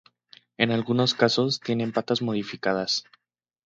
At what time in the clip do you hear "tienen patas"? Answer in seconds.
1.59-2.23